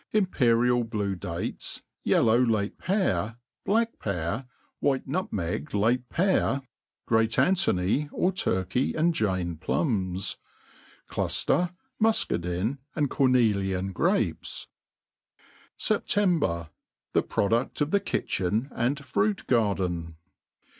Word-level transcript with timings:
Imperial 0.13 0.83
blue 0.83 1.13
dates, 1.13 1.83
yellow 2.03 2.39
late 2.39 2.79
pear, 2.79 3.35
black 3.67 3.99
pear, 3.99 4.47
white 4.79 5.07
nut 5.07 5.31
meg 5.31 5.75
late 5.75 6.09
pear, 6.09 6.63
great 7.05 7.37
Antony 7.37 8.09
or 8.11 8.31
Turkey 8.31 8.95
and 8.95 9.13
Jane 9.13 9.57
plums*. 9.57 10.37
Clufter, 11.07 11.75
mufcadin, 12.01 12.79
and 12.95 13.11
cornelian 13.11 13.93
gcapes. 13.93 14.65
Sepifmi^r^ 15.77 16.09
MApE 16.09 16.09
PLAIN 16.09 16.09
AND 16.09 16.09
EASY, 16.09 16.09
341 16.09 16.09
Sept 16.09 16.17
ember. 16.17 16.69
^The 17.13 17.21
Prsdu£f 17.67 17.81
of 17.81 17.91
the 17.91 17.99
Kitchen 17.99 18.69
and 18.71 19.05
Fruit 19.05 19.45
Garden. 19.45 20.15